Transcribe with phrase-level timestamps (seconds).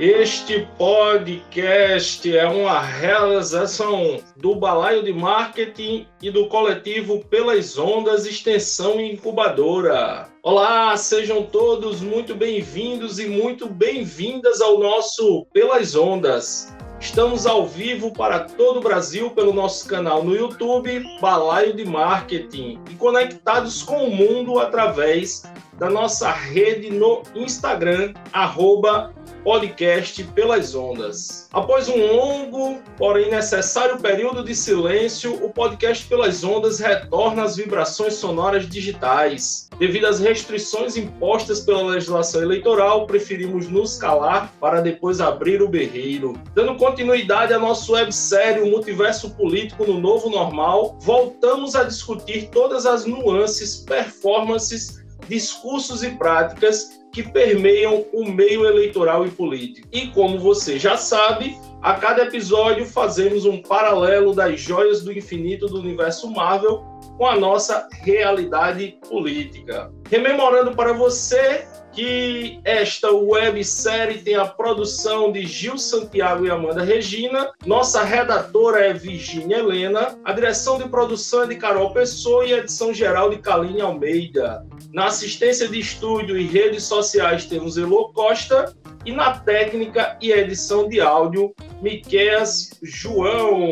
[0.00, 9.00] Este podcast é uma realização do Balaio de Marketing e do coletivo Pelas Ondas Extensão
[9.00, 10.28] Incubadora.
[10.42, 16.74] Olá, sejam todos muito bem-vindos e muito bem-vindas ao nosso Pelas Ondas.
[16.98, 22.80] Estamos ao vivo para todo o Brasil pelo nosso canal no YouTube, Balaio de Marketing,
[22.90, 25.42] e conectados com o mundo através
[25.78, 29.12] da nossa rede no Instagram, arroba
[29.44, 31.48] podcast pelas ondas.
[31.52, 38.14] Após um longo, porém necessário período de silêncio, o podcast pelas ondas retorna às vibrações
[38.14, 39.68] sonoras digitais.
[39.78, 46.40] Devido às restrições impostas pela legislação eleitoral, preferimos nos calar para depois abrir o berreiro.
[46.54, 52.86] Dando continuidade à nossa websérie O Multiverso Político no Novo Normal, voltamos a discutir todas
[52.86, 59.86] as nuances, performances, discursos e práticas que permeiam o meio eleitoral e político.
[59.92, 65.66] E como você já sabe, a cada episódio fazemos um paralelo das joias do infinito
[65.66, 66.84] do universo Marvel
[67.16, 69.92] com a nossa realidade política.
[70.10, 77.52] Rememorando para você que esta websérie tem a produção de Gil Santiago e Amanda Regina,
[77.64, 82.58] nossa redatora é Virginia Helena, a direção de produção é de Carol Pessoa e a
[82.58, 84.66] edição geral de Kaline Almeida.
[84.92, 90.88] Na assistência de estúdio e redes sociais temos Elo Costa e na técnica e edição
[90.88, 93.70] de áudio, Miqueias João.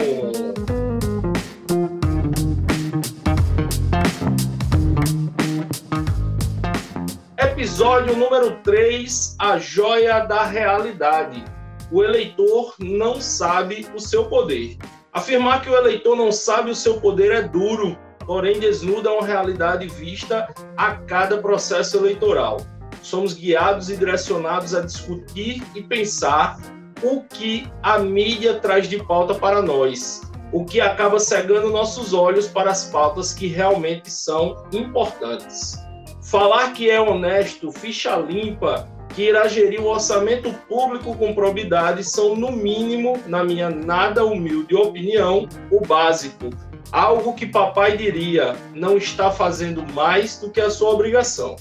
[7.72, 11.42] Episódio número 3, A Joia da Realidade.
[11.90, 14.76] O eleitor não sabe o seu poder.
[15.10, 19.88] Afirmar que o eleitor não sabe o seu poder é duro, porém desnuda uma realidade
[19.88, 22.58] vista a cada processo eleitoral.
[23.02, 26.58] Somos guiados e direcionados a discutir e pensar
[27.02, 30.20] o que a mídia traz de pauta para nós,
[30.52, 35.80] o que acaba cegando nossos olhos para as pautas que realmente são importantes.
[36.32, 42.34] Falar que é honesto, ficha limpa, que irá gerir o orçamento público com probidade são,
[42.34, 46.48] no mínimo, na minha nada humilde opinião, o básico.
[46.90, 51.54] Algo que papai diria, não está fazendo mais do que a sua obrigação.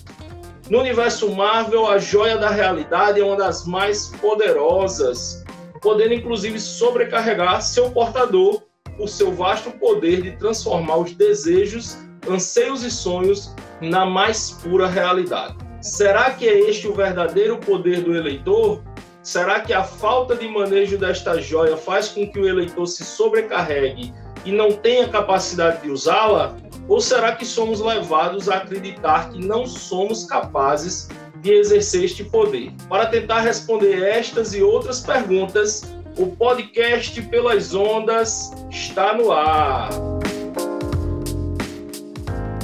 [0.69, 5.43] No universo Marvel, a joia da realidade é uma das mais poderosas,
[5.81, 8.63] podendo inclusive sobrecarregar seu portador
[8.95, 11.97] por seu vasto poder de transformar os desejos,
[12.29, 15.55] anseios e sonhos na mais pura realidade.
[15.81, 18.83] Será que é este o verdadeiro poder do eleitor?
[19.23, 24.13] Será que a falta de manejo desta joia faz com que o eleitor se sobrecarregue
[24.45, 26.55] e não tenha capacidade de usá-la?
[26.87, 32.71] Ou será que somos levados a acreditar que não somos capazes de exercer este poder?
[32.89, 35.83] Para tentar responder estas e outras perguntas,
[36.17, 39.89] o podcast Pelas Ondas está no ar.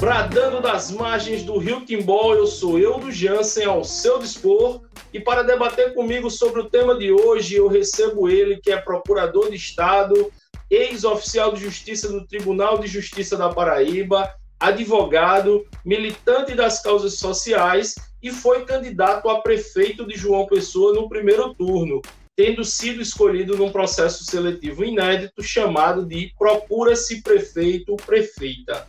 [0.00, 4.82] Bradando das margens do Rio Timbó, eu sou eu do Jansen ao seu dispor.
[5.12, 9.50] E para debater comigo sobre o tema de hoje, eu recebo ele, que é procurador
[9.50, 10.30] de Estado,
[10.70, 18.30] ex-oficial de justiça do Tribunal de Justiça da Paraíba, advogado, militante das causas sociais e
[18.30, 22.00] foi candidato a prefeito de João Pessoa no primeiro turno,
[22.36, 28.86] tendo sido escolhido num processo seletivo inédito chamado de Procura-se Prefeito Prefeita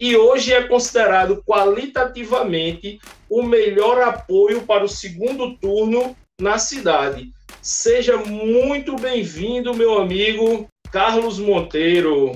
[0.00, 7.30] e hoje é considerado qualitativamente o melhor apoio para o segundo turno na cidade.
[7.60, 12.32] Seja muito bem-vindo, meu amigo Carlos Monteiro.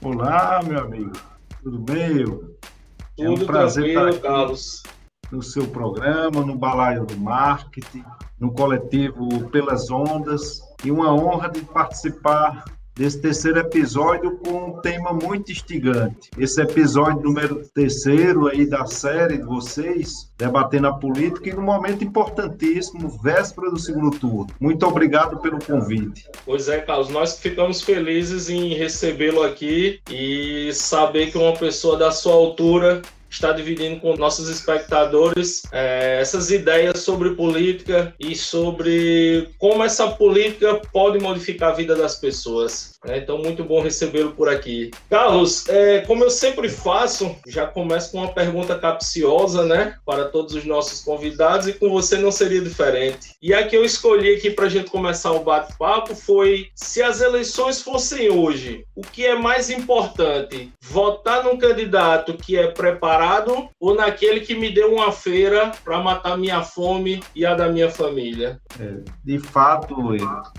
[0.00, 1.12] Olá, meu amigo.
[1.60, 2.24] Tudo bem?
[2.24, 2.52] Tudo
[3.18, 4.84] é um prazer estar Carlos.
[5.32, 8.04] No seu programa, no Balaio do Marketing,
[8.38, 12.64] no coletivo Pelas Ondas, e uma honra de participar
[12.98, 16.30] desse terceiro episódio com um tema muito instigante.
[16.36, 22.02] Esse episódio número terceiro aí da série de vocês, debatendo a política, e num momento
[22.02, 24.48] importantíssimo, véspera do segundo turno.
[24.58, 26.24] Muito obrigado pelo convite.
[26.44, 32.10] Pois é, Carlos, nós ficamos felizes em recebê-lo aqui e saber que uma pessoa da
[32.10, 33.00] sua altura
[33.30, 40.80] está dividindo com nossos espectadores é, essas ideias sobre política e sobre como essa política
[40.92, 42.97] pode modificar a vida das pessoas.
[43.04, 43.18] Né?
[43.18, 44.90] Então, muito bom recebê-lo por aqui.
[45.08, 49.96] Carlos, é, como eu sempre faço, já começo com uma pergunta capciosa, né?
[50.04, 53.36] Para todos os nossos convidados, e com você não seria diferente.
[53.40, 57.20] E a que eu escolhi aqui para a gente começar o bate-papo foi: se as
[57.20, 60.72] eleições fossem hoje, o que é mais importante?
[60.82, 66.36] Votar num candidato que é preparado ou naquele que me deu uma feira para matar
[66.36, 68.60] minha fome e a da minha família?
[68.80, 69.94] É, de fato,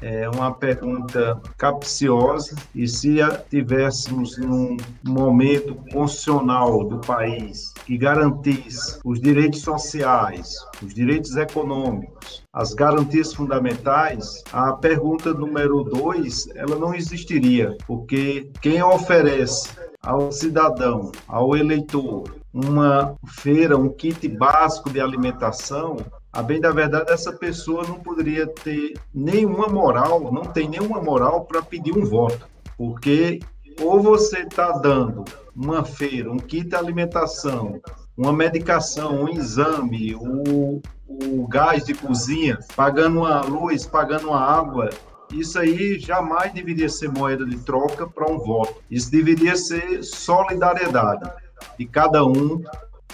[0.02, 2.29] é uma pergunta capciosa
[2.76, 3.18] e se
[3.50, 12.74] tivéssemos num momento constitucional do país que garantisse os direitos sociais, os direitos econômicos, as
[12.74, 19.70] garantias fundamentais, a pergunta número dois, ela não existiria, porque quem oferece
[20.02, 25.98] ao cidadão, ao eleitor, uma feira, um kit básico de alimentação,
[26.32, 31.46] a bem da verdade, essa pessoa não poderia ter nenhuma moral, não tem nenhuma moral
[31.46, 32.48] para pedir um voto,
[32.78, 33.40] porque
[33.82, 35.24] ou você está dando
[35.56, 37.82] uma feira, um kit de alimentação,
[38.16, 44.90] uma medicação, um exame, o, o gás de cozinha, pagando a luz, pagando a água,
[45.32, 48.82] isso aí jamais deveria ser moeda de troca para um voto.
[48.90, 51.32] Isso deveria ser solidariedade
[51.78, 52.62] de cada um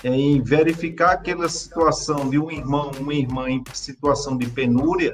[0.04, 5.14] em verificar aquela situação de um irmão, uma irmã em situação de penúria,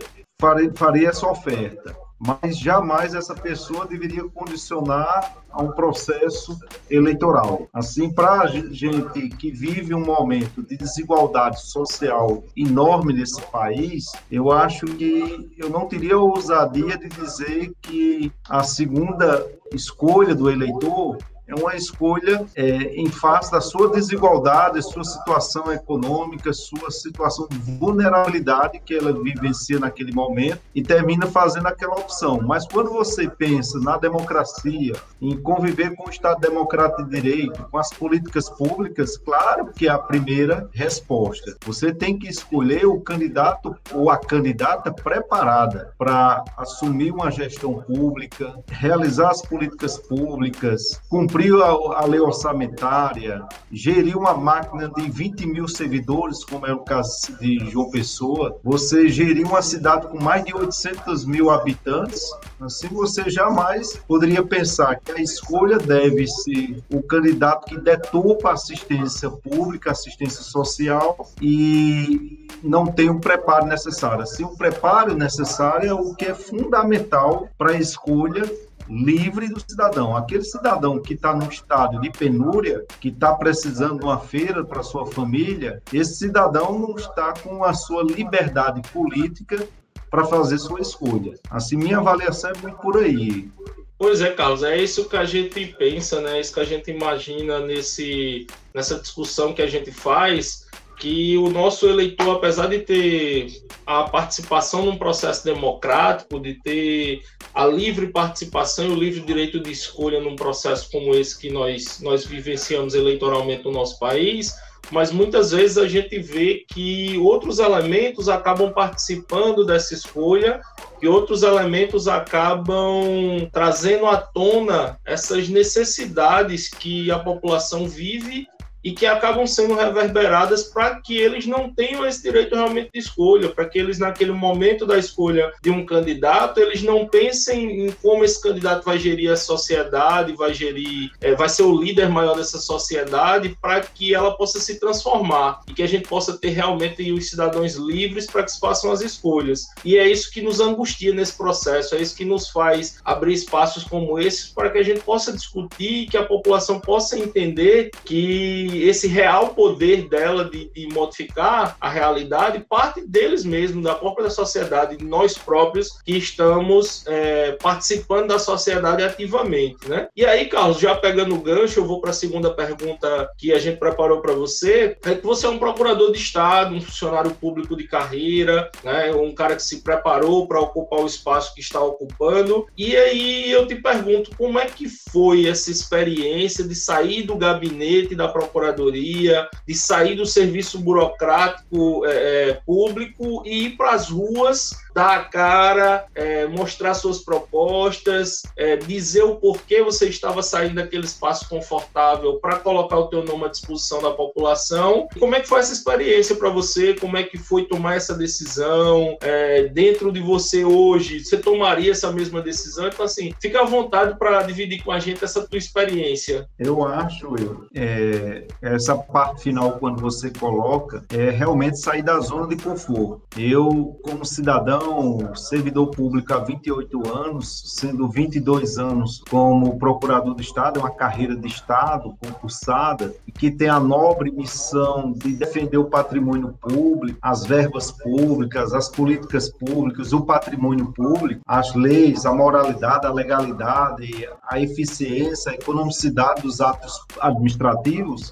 [0.76, 6.56] faria essa oferta mas jamais essa pessoa deveria condicionar a um processo
[6.88, 7.68] eleitoral.
[7.74, 14.52] Assim, para a gente que vive um momento de desigualdade social enorme nesse país, eu
[14.52, 19.44] acho que eu não teria ousadia de dizer que a segunda
[19.74, 21.18] escolha do eleitor
[21.52, 22.66] é uma escolha é,
[22.96, 29.78] em face da sua desigualdade, sua situação econômica, sua situação de vulnerabilidade que ela vivencia
[29.78, 32.40] naquele momento e termina fazendo aquela opção.
[32.42, 37.78] Mas quando você pensa na democracia, em conviver com o Estado Democrático de Direito, com
[37.78, 41.58] as políticas públicas, claro que é a primeira resposta.
[41.66, 48.56] Você tem que escolher o candidato ou a candidata preparada para assumir uma gestão pública,
[48.70, 55.68] realizar as políticas públicas, cumprir a, a, lei orçamentária, gerir uma máquina de 20 mil
[55.68, 60.54] servidores, como é o caso de João Pessoa, você gerir uma cidade com mais de
[60.54, 62.22] 800 mil habitantes,
[62.60, 69.30] assim você jamais poderia pensar que a escolha deve ser o candidato que detopa assistência
[69.30, 74.24] pública, assistência social e não tem o preparo necessário.
[74.24, 78.44] Assim, o preparo necessário é o que é fundamental para a escolha
[78.90, 80.16] livre do cidadão.
[80.16, 84.84] Aquele cidadão que está num estado de penúria, que está precisando de uma feira para
[84.84, 89.68] sua família, esse cidadão não está com a sua liberdade política
[90.10, 91.34] para fazer sua escolha.
[91.50, 93.50] Assim, minha avaliação é muito por aí.
[93.98, 96.38] Pois é, Carlos, é isso que a gente pensa, né?
[96.38, 100.68] É isso que a gente imagina nesse, nessa discussão que a gente faz
[101.02, 103.48] que o nosso eleitor, apesar de ter
[103.88, 107.24] a participação num processo democrático, de ter
[107.56, 112.00] a livre participação e o livre direito de escolha num processo como esse que nós,
[112.02, 114.54] nós vivenciamos eleitoralmente no nosso país,
[114.92, 120.62] mas muitas vezes a gente vê que outros elementos acabam participando dessa escolha
[121.02, 128.48] e outros elementos acabam trazendo à tona essas necessidades que a população vive
[128.84, 133.50] e que acabam sendo reverberadas para que eles não tenham esse direito realmente de escolha,
[133.50, 138.24] para que eles, naquele momento da escolha de um candidato, eles não pensem em como
[138.24, 142.58] esse candidato vai gerir a sociedade, vai gerir, é, vai ser o líder maior dessa
[142.58, 147.30] sociedade, para que ela possa se transformar e que a gente possa ter realmente os
[147.30, 149.68] cidadãos livres para que se façam as escolhas.
[149.84, 153.84] E é isso que nos angustia nesse processo, é isso que nos faz abrir espaços
[153.84, 159.08] como esses para que a gente possa discutir, que a população possa entender que esse
[159.08, 165.06] real poder dela de, de, modificar a realidade parte deles mesmos, da própria sociedade, de
[165.06, 170.08] nós próprios que estamos é, participando da sociedade ativamente, né?
[170.16, 173.60] E aí, Carlos, já pegando o gancho, eu vou para a segunda pergunta que a
[173.60, 174.98] gente preparou para você.
[175.06, 179.12] É que você é um procurador de Estado, um funcionário público de carreira, né?
[179.12, 182.68] Um cara que se preparou para ocupar o espaço que está ocupando.
[182.78, 188.16] E aí eu te pergunto, como é que foi essa experiência de sair do gabinete
[188.16, 192.12] da procuradoria procuradoria, de sair do serviço burocrático é,
[192.50, 198.76] é, público e ir para as ruas, dar a cara, é, mostrar suas propostas, é,
[198.76, 203.48] dizer o porquê você estava saindo daquele espaço confortável para colocar o teu nome à
[203.48, 205.08] disposição da população.
[205.18, 206.94] Como é que foi essa experiência para você?
[206.94, 209.18] Como é que foi tomar essa decisão?
[209.22, 212.88] É, dentro de você hoje, você tomaria essa mesma decisão?
[212.88, 216.48] Então, assim, fica à vontade para dividir com a gente essa tua experiência.
[216.60, 222.48] Eu acho, eu, é, essa parte final, quando você coloca, é realmente sair da zona
[222.48, 223.22] de conforto.
[223.38, 230.80] Eu, como cidadão, servidor público há 28 anos, sendo 22 anos como procurador do Estado,
[230.80, 235.86] é uma carreira de Estado concursada, e que tem a nobre missão de defender o
[235.86, 243.06] patrimônio público, as verbas públicas, as políticas públicas, o patrimônio público, as leis, a moralidade,
[243.06, 248.32] a legalidade, a eficiência, a economicidade dos atos administrativos,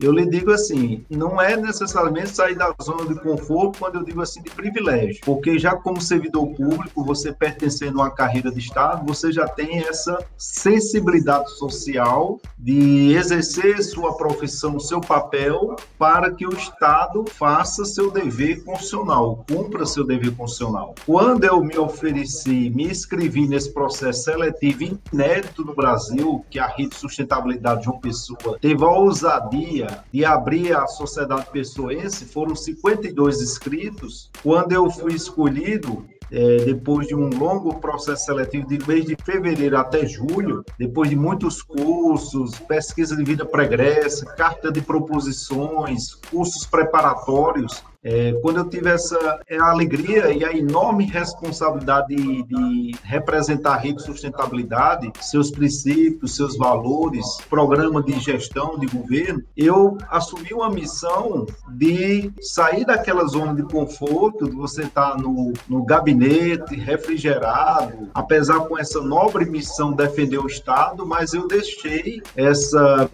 [0.00, 4.20] eu lhe digo assim, não é necessariamente sair da zona de conforto quando eu digo
[4.20, 9.06] assim de privilégio, porque já como servidor público, você pertencendo a uma carreira de Estado,
[9.06, 16.52] você já tem essa sensibilidade social de exercer sua profissão, seu papel, para que o
[16.52, 20.94] Estado faça seu dever constitucional, cumpra seu dever constitucional.
[21.06, 26.96] Quando eu me ofereci, me inscrevi nesse processo seletivo inédito no Brasil, que a Rede
[26.96, 34.30] Sustentabilidade de uma Pessoa teve a ousadia de abrir a sociedade pessoense, foram 52 inscritos.
[34.42, 39.76] Quando eu fui escolhido, é, depois de um longo processo seletivo de mês de fevereiro
[39.76, 47.84] até julho, depois de muitos cursos, pesquisa de vida pregressa, carta de proposições, cursos preparatórios,
[48.04, 53.78] é, quando eu tive essa é, alegria e a enorme responsabilidade de, de, representar a
[53.78, 60.68] rede de sustentabilidade, seus princípios, seus valores, programa de gestão de governo, eu assumi uma
[60.68, 68.60] missão de sair daquela zona de conforto, de você estar no, no gabinete refrigerado, apesar
[68.60, 73.08] com essa nobre missão de defender o Estado, mas eu deixei essa,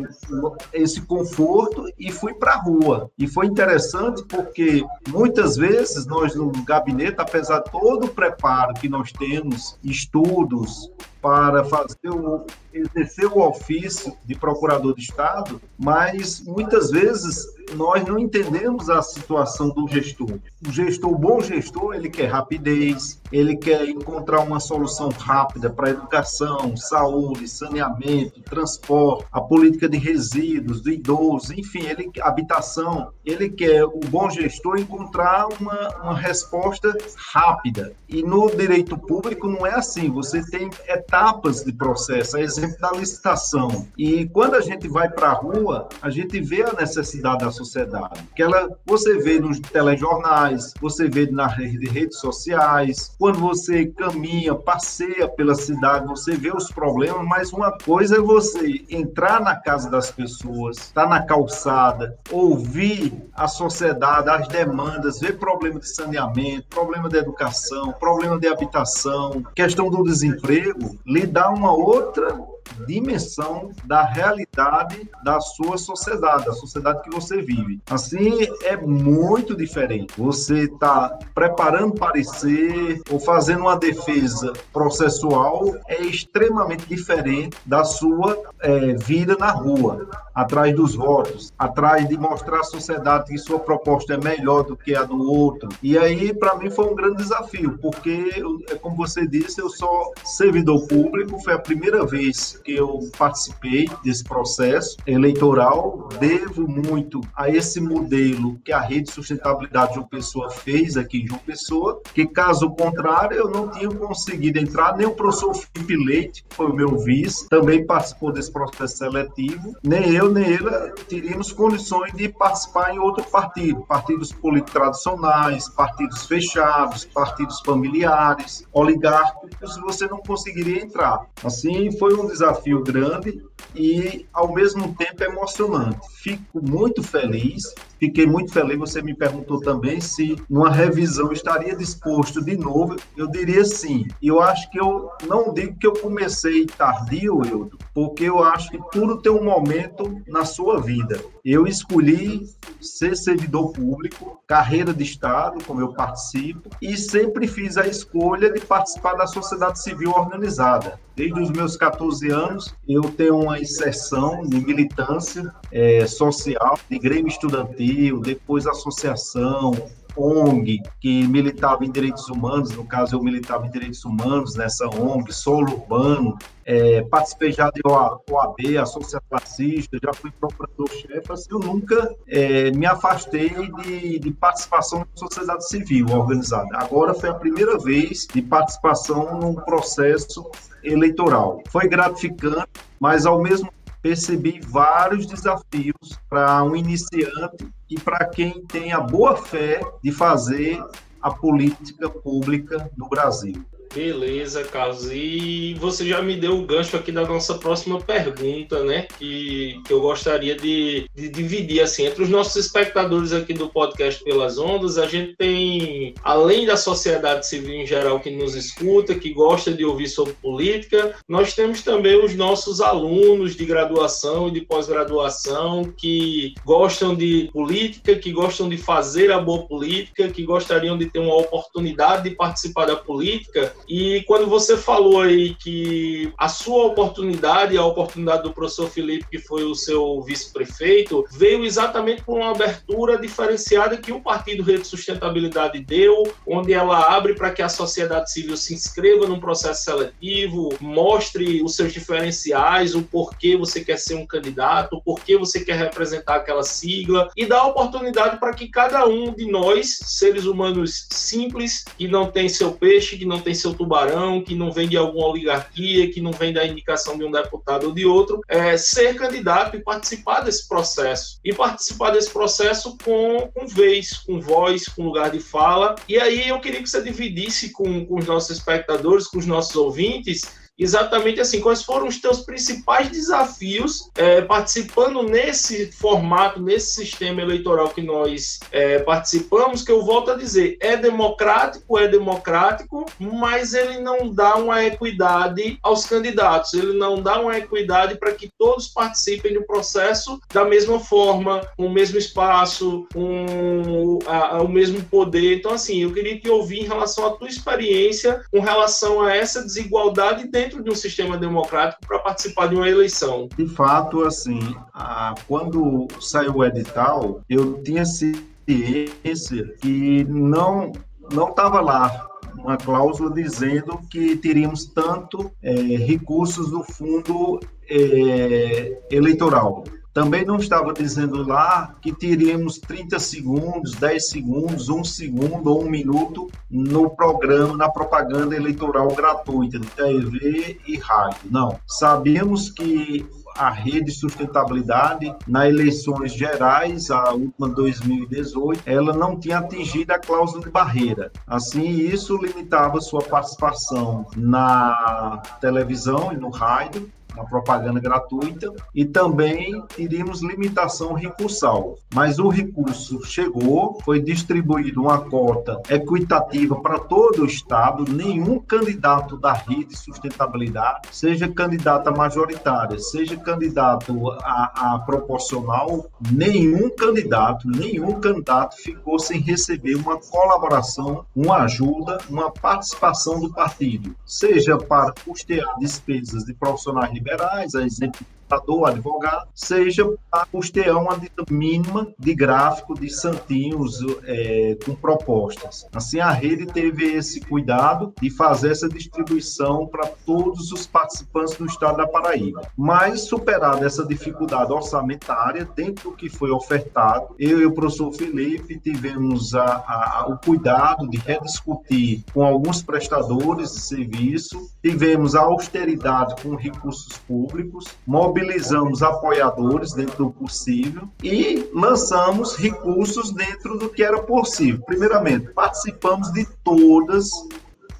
[0.72, 3.10] esse conforto e fui para a rua.
[3.16, 8.88] E foi interessante porque muitas vezes nós no gabinete, apesar de todo o preparo que
[8.88, 10.90] nós temos, estudos,
[11.20, 18.18] para fazer o, exercer o ofício de procurador de Estado, mas muitas vezes nós não
[18.18, 20.38] entendemos a situação do gestor.
[20.66, 25.90] O gestor, o bom gestor, ele quer rapidez, ele quer encontrar uma solução rápida para
[25.90, 33.12] educação, saúde, saneamento, transporte, a política de resíduos, do idoso, enfim, ele habitação.
[33.24, 36.96] Ele quer o bom gestor encontrar uma, uma resposta
[37.32, 37.92] rápida.
[38.08, 40.10] E no direito público não é assim.
[40.10, 40.70] Você tem
[41.10, 43.86] etapas de processo, a exemplo da licitação.
[43.98, 48.22] E quando a gente vai para a rua, a gente vê a necessidade da sociedade.
[48.36, 55.28] Que ela, você vê nos telejornais, você vê nas redes sociais, quando você caminha, passeia
[55.28, 60.12] pela cidade, você vê os problemas, mas uma coisa é você entrar na casa das
[60.12, 67.08] pessoas, estar tá na calçada, ouvir a sociedade, as demandas, ver problema de saneamento, problema
[67.08, 72.38] de educação, problema de habitação, questão do desemprego, lhe dá uma outra
[72.86, 77.80] dimensão da realidade da sua sociedade, da sociedade que você vive.
[77.90, 80.14] Assim, é muito diferente.
[80.16, 88.94] Você está preparando parecer ou fazendo uma defesa processual é extremamente diferente da sua é,
[88.94, 94.16] vida na rua, atrás dos votos, atrás de mostrar à sociedade que sua proposta é
[94.16, 95.68] melhor do que a do outro.
[95.82, 100.12] E aí, para mim, foi um grande desafio, porque, é como você disse, eu sou
[100.24, 106.08] servidor público, foi a primeira vez que eu participei desse processo eleitoral.
[106.18, 111.26] Devo muito a esse modelo que a Rede Sustentabilidade de João Pessoa fez aqui em
[111.26, 116.44] João Pessoa, que caso contrário eu não tinha conseguido entrar, nem o professor Felipe Leite,
[116.48, 120.70] que foi o meu vice, também participou desse processo seletivo, nem eu nem ele
[121.08, 129.76] teríamos condições de participar em outro partido, partidos políticos tradicionais, partidos fechados, partidos familiares, oligárquicos,
[129.78, 131.20] você não conseguiria entrar.
[131.42, 133.42] Assim, foi um desafio desafio grande
[133.74, 135.98] e, ao mesmo tempo, emocionante.
[136.22, 137.62] Fico muito feliz,
[137.98, 138.78] fiquei muito feliz.
[138.78, 142.96] Você me perguntou também se, numa revisão, estaria disposto de novo.
[143.16, 144.06] Eu diria sim.
[144.22, 148.78] Eu acho que eu não digo que eu comecei tardio, Eudo, porque eu acho que
[148.90, 151.20] tudo tem um momento na sua vida.
[151.44, 152.46] Eu escolhi
[152.80, 158.60] ser servidor público, carreira de Estado, como eu participo, e sempre fiz a escolha de
[158.60, 160.98] participar da sociedade civil organizada.
[161.16, 167.26] Desde os meus 14 anos, eu tenho uma inserção de militância é, social, de grêmio
[167.26, 169.72] estudantil, depois associação,
[170.16, 175.32] ONG que militava em direitos humanos, no caso eu militava em direitos humanos nessa ONG,
[175.32, 182.14] solo urbano, é, participei já de OAB, Associação Racista, já fui procurador-chefe, assim, eu nunca
[182.28, 186.68] é, me afastei de, de, participação na sociedade civil organizada.
[186.74, 190.48] Agora foi a primeira vez de participação num processo
[190.82, 191.62] eleitoral.
[191.68, 192.68] Foi gratificante,
[192.98, 193.72] mas ao mesmo
[194.02, 200.82] percebi vários desafios para um iniciante e para quem tem a boa fé de fazer
[201.20, 203.62] a política pública no Brasil.
[203.92, 205.10] Beleza, Carlos.
[205.10, 209.08] E você já me deu o gancho aqui da nossa próxima pergunta, né?
[209.18, 214.22] Que, que eu gostaria de, de dividir assim entre os nossos espectadores aqui do podcast
[214.22, 214.96] Pelas Ondas.
[214.96, 219.84] A gente tem, além da sociedade civil em geral que nos escuta, que gosta de
[219.84, 226.54] ouvir sobre política, nós temos também os nossos alunos de graduação e de pós-graduação que
[226.64, 231.34] gostam de política, que gostam de fazer a boa política, que gostariam de ter uma
[231.34, 237.84] oportunidade de participar da política e quando você falou aí que a sua oportunidade, a
[237.84, 243.96] oportunidade do professor Felipe, que foi o seu vice-prefeito, veio exatamente por uma abertura diferenciada
[243.96, 248.74] que o Partido Rede Sustentabilidade deu, onde ela abre para que a sociedade civil se
[248.74, 254.96] inscreva num processo seletivo, mostre os seus diferenciais, o porquê você quer ser um candidato,
[254.96, 259.46] o porquê você quer representar aquela sigla, e dá oportunidade para que cada um de
[259.46, 264.42] nós, seres humanos simples, que não tem seu peixe, que não tem seu seu tubarão,
[264.42, 267.92] que não vem de alguma oligarquia, que não vem da indicação de um deputado ou
[267.92, 271.38] de outro, é, ser candidato e participar desse processo.
[271.44, 275.94] E participar desse processo com, com vez, com voz, com lugar de fala.
[276.08, 279.76] E aí eu queria que você dividisse com, com os nossos espectadores, com os nossos
[279.76, 287.42] ouvintes, exatamente assim, quais foram os teus principais desafios é, participando nesse formato, nesse sistema
[287.42, 293.74] eleitoral que nós é, participamos, que eu volto a dizer, é democrático, é democrático, mas
[293.74, 298.88] ele não dá uma equidade aos candidatos, ele não dá uma equidade para que todos
[298.88, 304.18] participem do processo da mesma forma, com o mesmo espaço, com
[304.62, 305.58] o mesmo poder.
[305.58, 309.62] Então, assim, eu queria te ouvir em relação à tua experiência com relação a essa
[309.62, 313.48] desigualdade dentro dentro de um sistema democrático para participar de uma eleição.
[313.56, 314.60] De fato, assim,
[314.94, 320.92] a, quando saiu o edital, eu tinha ciência que não
[321.32, 329.84] não estava lá uma cláusula dizendo que teríamos tanto é, recursos do fundo é, eleitoral.
[330.12, 335.90] Também não estava dizendo lá que teríamos 30 segundos, 10 segundos, 1 segundo ou 1
[335.90, 341.48] minuto no programa, na propaganda eleitoral gratuita de TV e rádio.
[341.50, 341.78] Não.
[341.86, 350.12] Sabíamos que a rede sustentabilidade nas eleições gerais, a última 2018, ela não tinha atingido
[350.12, 351.30] a cláusula de barreira.
[351.46, 359.82] Assim, isso limitava sua participação na televisão e no rádio uma propaganda gratuita e também
[359.88, 361.98] teríamos limitação recursal.
[362.14, 369.36] Mas o recurso chegou, foi distribuído uma cota equitativa para todo o estado, nenhum candidato
[369.36, 378.76] da rede sustentabilidade, seja candidata majoritária, seja candidato a, a proporcional, nenhum candidato, nenhum candidato
[378.76, 386.44] ficou sem receber uma colaboração, uma ajuda, uma participação do partido, seja para custear despesas
[386.44, 393.08] de profissionais liberais, a exemplo contador, advogado, seja para custear uma mínima de gráfico de
[393.08, 395.86] santinhos é, com propostas.
[395.94, 401.66] Assim, a rede teve esse cuidado de fazer essa distribuição para todos os participantes do
[401.66, 402.62] estado da Paraíba.
[402.76, 408.78] Mas, superada essa dificuldade orçamentária, dentro do que foi ofertado, eu e o professor Felipe
[408.78, 416.42] tivemos a, a, o cuidado de rediscutir com alguns prestadores de serviço, tivemos a austeridade
[416.42, 424.02] com recursos públicos, mobilizamos mobilizamos apoiadores dentro do possível e lançamos recursos dentro do que
[424.02, 424.82] era possível.
[424.86, 427.28] Primeiramente, participamos de todas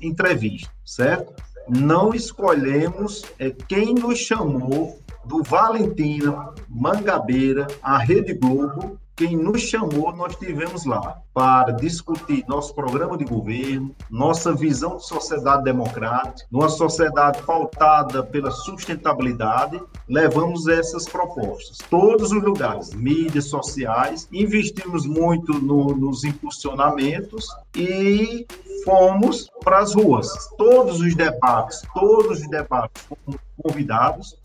[0.01, 1.33] entrevistas, certo?
[1.69, 10.17] Não escolhemos é, quem nos chamou do Valentina, Mangabeira, a Rede Globo, quem nos chamou,
[10.17, 16.71] nós tivemos lá para discutir nosso programa de governo, nossa visão de sociedade democrática, uma
[16.71, 19.79] sociedade pautada pela sustentabilidade,
[20.09, 21.77] levamos essas propostas.
[21.91, 28.47] Todos os lugares, mídias sociais, investimos muito no, nos impulsionamentos e
[28.87, 30.29] fomos para as ruas.
[30.57, 34.37] Todos os debates, todos os debates fomos convidados,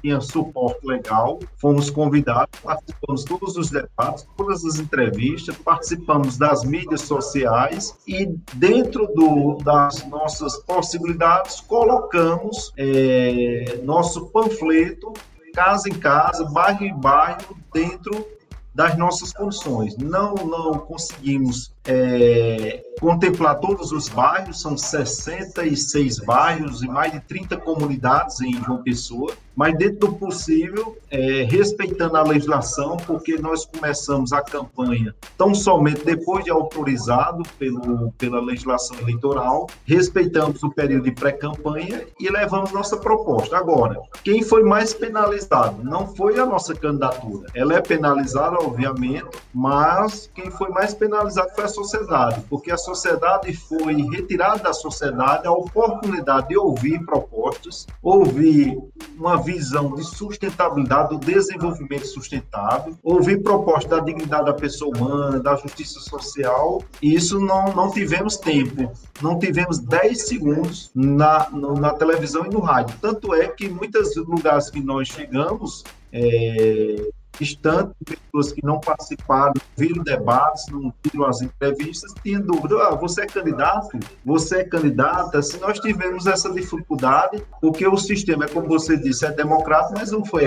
[0.00, 7.02] tinha suporte legal, fomos convidados, participamos todos os debates, todas as entrevistas, participamos das mídias
[7.02, 15.12] sociais e dentro do, das nossas possibilidades colocamos é, nosso panfleto
[15.52, 18.26] casa em casa, bairro em bairro, dentro
[18.74, 19.96] das nossas condições.
[19.96, 27.56] Não, não conseguimos é, contemplar todos os bairros, são 66 bairros e mais de 30
[27.58, 34.32] comunidades em João Pessoa, mas dentro do possível, é, respeitando a legislação, porque nós começamos
[34.32, 41.12] a campanha tão somente depois de autorizado pelo, pela legislação eleitoral, respeitamos o período de
[41.12, 43.56] pré-campanha e levamos nossa proposta.
[43.58, 47.48] Agora, quem foi mais penalizado não foi a nossa candidatura.
[47.54, 53.52] Ela é penalizada, obviamente, mas quem foi mais penalizado foi a sociedade, porque a sociedade
[53.54, 58.78] foi retirada da sociedade a oportunidade de ouvir propostas, ouvir
[59.16, 65.56] uma visão de sustentabilidade, do desenvolvimento sustentável, ouvir propostas da dignidade da pessoa humana, da
[65.56, 72.46] justiça social, e isso não, não tivemos tempo, não tivemos 10 segundos na, na televisão
[72.46, 72.96] e no rádio.
[73.00, 80.02] Tanto é que muitos lugares que nós chegamos, é, distante pessoas que não participaram, viram
[80.02, 83.98] debates, não viram as entrevistas, tinham dúvida, ah, você é candidato?
[84.24, 85.42] Você é candidata?
[85.42, 90.10] Se nós tivemos essa dificuldade, porque o sistema, é como você disse, é democrático, mas
[90.10, 90.42] não foi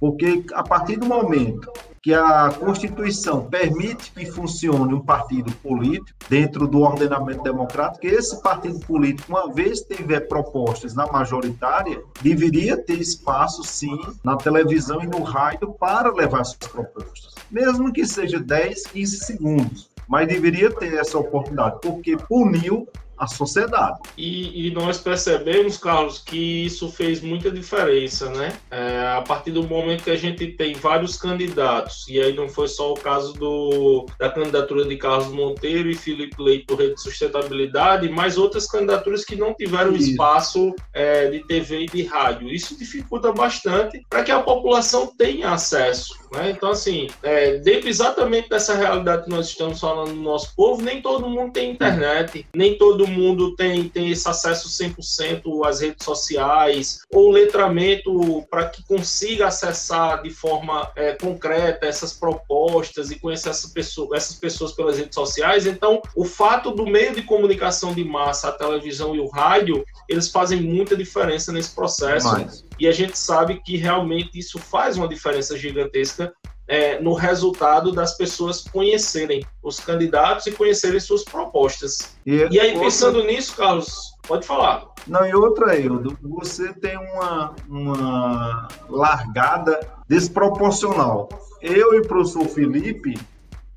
[0.00, 1.70] porque a partir do momento
[2.04, 8.78] que a Constituição permite que funcione um partido político dentro do ordenamento democrático, esse partido
[8.80, 15.22] político, uma vez tiver propostas na majoritária, deveria ter espaço, sim, na televisão e no
[15.22, 17.34] rádio para levar suas propostas.
[17.50, 22.86] Mesmo que seja 10, 15 segundos mas deveria ter essa oportunidade, porque puniu
[23.18, 23.98] a sociedade.
[24.16, 28.52] E, e, nós percebemos, Carlos, que isso fez muita diferença, né?
[28.70, 32.68] É, a partir do momento que a gente tem vários candidatos, e aí não foi
[32.68, 37.02] só o caso do, da candidatura de Carlos Monteiro e Felipe Leite do Rede de
[37.02, 40.10] Sustentabilidade, mas outras candidaturas que não tiveram isso.
[40.10, 42.50] espaço é, de TV e de rádio.
[42.50, 46.14] Isso dificulta bastante para que a população tenha acesso.
[46.34, 46.50] Né?
[46.50, 51.00] Então, assim, é, dentro exatamente dessa realidade que nós estamos falando no nosso povo, nem
[51.00, 56.04] todo mundo tem internet, nem todo todo mundo tem, tem esse acesso 100% às redes
[56.04, 63.50] sociais, ou letramento para que consiga acessar de forma é, concreta essas propostas e conhecer
[63.50, 65.66] essa pessoa, essas pessoas pelas redes sociais.
[65.66, 70.30] Então, o fato do meio de comunicação de massa, a televisão e o rádio, eles
[70.30, 72.64] fazem muita diferença nesse processo.
[72.78, 76.32] E a gente sabe que realmente isso faz uma diferença gigantesca
[76.66, 82.16] é, no resultado das pessoas conhecerem os candidatos e conhecerem suas propostas.
[82.24, 82.80] E, e aí, outra...
[82.80, 84.86] pensando nisso, Carlos, pode falar.
[85.06, 91.28] Não, e outra, Eudo, você tem uma, uma largada desproporcional.
[91.60, 93.18] Eu e o professor Felipe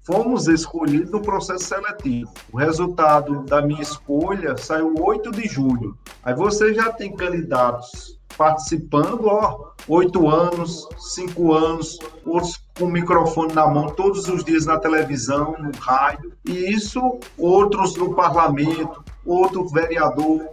[0.06, 2.32] fomos escolhidos no processo seletivo.
[2.54, 5.98] O resultado da minha escolha saiu 8 de julho.
[6.24, 13.54] Aí você já tem candidatos participando, ó, oito anos, cinco anos, outros com o microfone
[13.54, 19.68] na mão todos os dias na televisão, no rádio, e isso outros no parlamento, outro
[19.68, 20.48] vereador,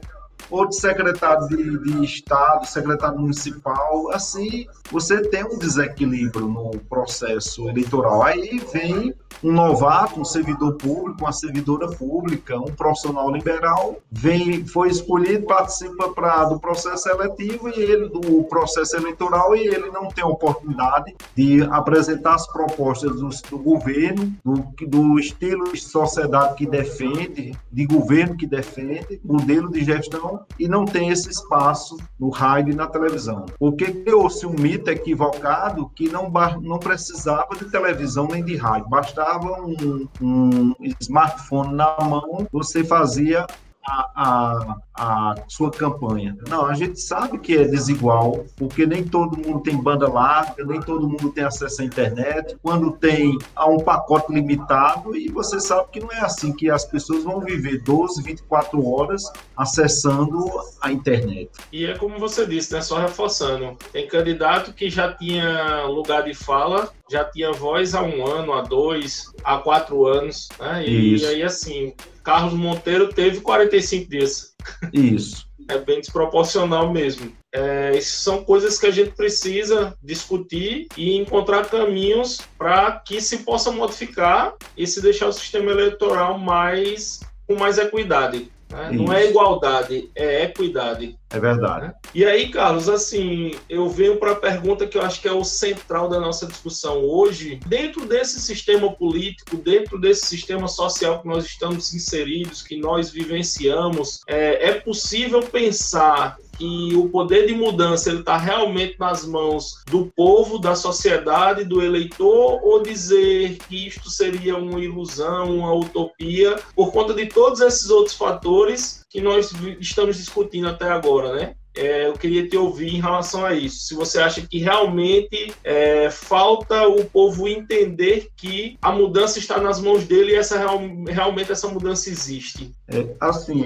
[0.51, 8.23] outro secretário de, de Estado, secretário municipal, assim, você tem um desequilíbrio no processo eleitoral.
[8.23, 14.89] Aí vem um novato, um servidor público, uma servidora pública, um profissional liberal, vem, foi
[14.89, 20.25] escolhido, participa pra, do processo seletivo e ele do processo eleitoral e ele não tem
[20.25, 27.57] oportunidade de apresentar as propostas do, do governo, do, do estilo de sociedade que defende,
[27.71, 32.77] de governo que defende, modelo de gestão e não tem esse espaço no rádio e
[32.77, 33.47] na televisão.
[33.59, 36.31] Porque criou-se um mito equivocado que não,
[36.63, 43.47] não precisava de televisão nem de rádio, bastava um, um smartphone na mão, você fazia
[43.87, 46.37] a, a, sua campanha.
[46.49, 50.81] Não, a gente sabe que é desigual, porque nem todo mundo tem banda larga, nem
[50.81, 52.57] todo mundo tem acesso à internet.
[52.63, 56.85] Quando tem, há um pacote limitado, e você sabe que não é assim que as
[56.85, 59.23] pessoas vão viver 12, 24 horas
[59.57, 60.45] acessando
[60.81, 61.51] a internet.
[61.73, 62.81] E é como você disse, né?
[62.81, 68.27] Só reforçando, tem candidato que já tinha lugar de fala, já tinha voz há um
[68.27, 70.85] ano, há dois, há quatro anos, né?
[70.85, 74.53] E, e aí, assim, Carlos Monteiro teve 45 dias.
[74.93, 75.47] Isso.
[75.71, 77.33] é bem desproporcional mesmo.
[77.53, 83.71] É, são coisas que a gente precisa discutir e encontrar caminhos para que se possa
[83.71, 88.51] modificar e se deixar o sistema eleitoral mais com mais equidade.
[88.75, 88.91] Né?
[88.93, 91.17] Não é igualdade, é equidade.
[91.31, 91.87] É verdade.
[91.87, 91.95] Né?
[92.15, 95.45] E aí, Carlos, assim, eu venho para a pergunta que eu acho que é o
[95.45, 97.61] central da nossa discussão hoje.
[97.67, 104.21] Dentro desse sistema político, dentro desse sistema social que nós estamos inseridos, que nós vivenciamos,
[104.27, 110.07] é, é possível pensar que o poder de mudança ele está realmente nas mãos do
[110.17, 116.93] povo, da sociedade, do eleitor, ou dizer que isto seria uma ilusão, uma utopia, por
[116.93, 121.55] conta de todos esses outros fatores que nós estamos discutindo até agora, né?
[121.77, 123.87] É, eu queria te ouvir em relação a isso.
[123.87, 129.81] Se você acha que realmente é, falta o povo entender que a mudança está nas
[129.81, 132.73] mãos dele e essa real, realmente essa mudança existe.
[132.87, 133.65] É, assim,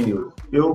[0.50, 0.72] eu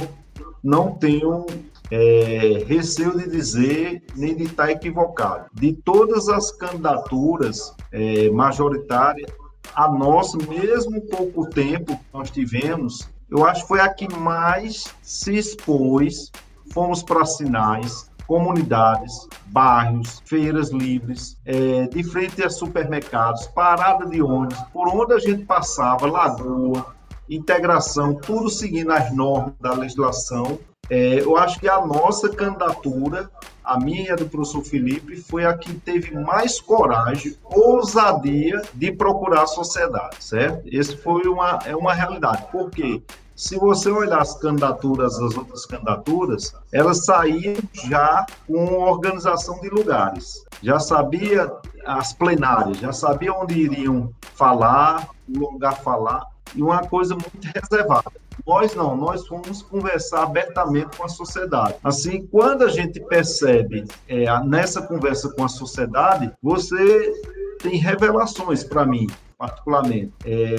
[0.64, 1.46] não tenho
[1.92, 5.46] é, receio de dizer nem de estar equivocado.
[5.54, 9.32] De todas as candidaturas é, majoritárias,
[9.76, 14.94] a nossa, mesmo pouco tempo que nós tivemos, eu acho que foi a que mais
[15.02, 16.32] se expôs.
[16.72, 24.60] Fomos para sinais, comunidades, bairros, feiras livres, é, de frente a supermercados, parada de ônibus,
[24.72, 26.96] por onde a gente passava, lagoa,
[27.30, 30.58] integração, tudo seguindo as normas da legislação
[30.90, 33.30] é, eu acho que a nossa candidatura,
[33.64, 38.92] a minha e a do professor Felipe, foi a que teve mais coragem, ousadia de
[38.92, 40.62] procurar a sociedade, certo?
[40.66, 42.46] Esse foi uma, é uma realidade.
[42.52, 43.02] Por quê?
[43.36, 50.44] Se você olhar as candidaturas, as outras candidaturas, elas saíam já com organização de lugares.
[50.62, 51.52] Já sabia
[51.86, 56.24] as plenárias, já sabia onde iriam falar, o lugar falar,
[56.56, 58.12] e uma coisa muito reservada.
[58.46, 61.76] Nós não, nós fomos conversar abertamente com a sociedade.
[61.84, 67.14] Assim, quando a gente percebe é, nessa conversa com a sociedade, você
[67.60, 70.12] tem revelações para mim, particularmente.
[70.26, 70.56] É,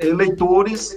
[0.00, 0.96] eleitores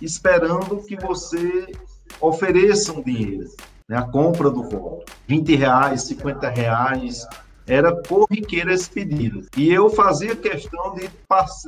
[0.00, 1.72] esperando que você
[2.20, 3.48] ofereça um dinheiro,
[3.88, 5.12] né, a compra do voto.
[5.26, 7.26] 20 reais, 50 reais,
[7.70, 9.46] era corriqueiro esse pedido.
[9.56, 11.08] E eu fazia questão de,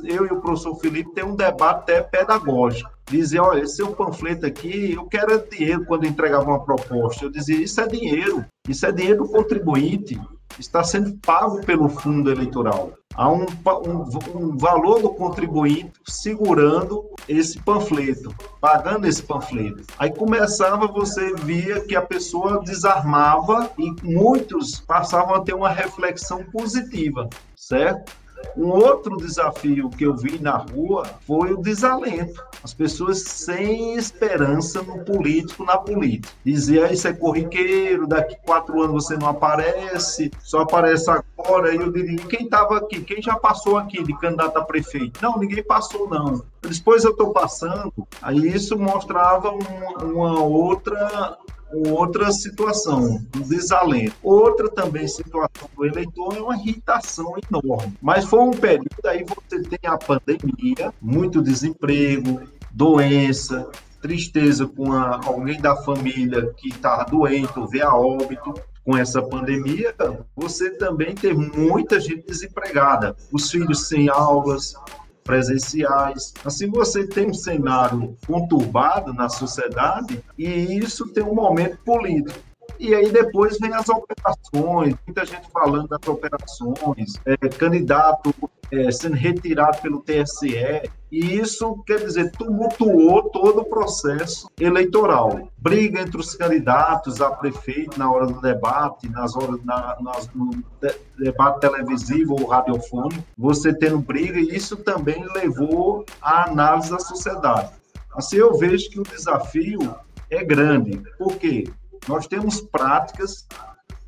[0.03, 2.91] eu e o professor Felipe, ter um debate até pedagógico.
[3.09, 7.25] Dizer, olha, esse seu panfleto aqui, eu quero dinheiro quando entregava uma proposta.
[7.25, 10.19] Eu dizia, isso é dinheiro, isso é dinheiro do contribuinte
[10.59, 12.93] está sendo pago pelo fundo eleitoral.
[13.15, 19.83] Há um, um, um, valor do contribuinte segurando esse panfleto, pagando esse panfleto.
[19.99, 26.43] Aí começava, você via que a pessoa desarmava e muitos passavam a ter uma reflexão
[26.45, 28.22] positiva, certo?
[28.55, 32.43] Um outro desafio que eu vi na rua foi o desalento.
[32.63, 36.33] As pessoas sem esperança no político, na política.
[36.45, 41.73] Dizia, isso é corriqueiro, daqui quatro anos você não aparece, só aparece agora.
[41.73, 43.01] E eu diria, quem estava aqui?
[43.01, 45.21] Quem já passou aqui de candidato a prefeito?
[45.21, 46.43] Não, ninguém passou, não.
[46.61, 47.93] Depois eu estou passando.
[48.21, 51.37] Aí isso mostrava uma, uma outra
[51.73, 54.15] outra situação, um desalento.
[54.21, 57.93] Outra também situação do eleitor é uma irritação enorme.
[58.01, 63.69] Mas foi um período aí você tem a pandemia, muito desemprego, doença,
[64.01, 68.53] tristeza com a, alguém da família que está doente ou vê a óbito.
[68.85, 69.95] Com essa pandemia,
[70.35, 74.75] você também tem muita gente desempregada, os filhos sem aulas,
[75.23, 76.33] presenciais.
[76.43, 82.39] Assim, você tem um cenário conturbado na sociedade e isso tem um momento político.
[82.79, 88.33] E aí depois vem as operações, muita gente falando das operações, é, candidato
[88.71, 95.47] é, sendo retirado pelo TSE, e isso, quer dizer, tumultuou todo o processo eleitoral.
[95.57, 100.49] Briga entre os candidatos a prefeito na hora do debate, nas horas, na, nas, no
[100.81, 106.99] de, debate televisivo ou radiofônico, você tendo briga, e isso também levou à análise da
[106.99, 107.69] sociedade.
[108.15, 109.95] Assim, eu vejo que o desafio
[110.31, 110.99] é grande.
[111.17, 111.65] Por quê?
[112.07, 113.47] Nós temos práticas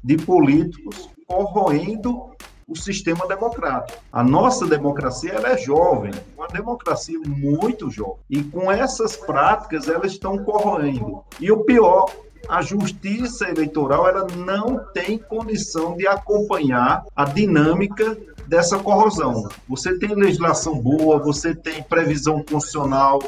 [0.03, 2.29] de políticos corroendo
[2.67, 3.99] o sistema democrático.
[4.11, 8.17] A nossa democracia ela é jovem, uma democracia muito jovem.
[8.29, 11.23] E com essas práticas elas estão corroendo.
[11.39, 12.11] E o pior,
[12.49, 19.47] a justiça eleitoral ela não tem condição de acompanhar a dinâmica dessa corrosão.
[19.67, 23.19] Você tem legislação boa, você tem previsão constitucional,